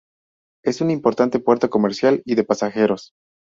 [0.65, 3.11] Es un importante puerto comercial y de pasajeros.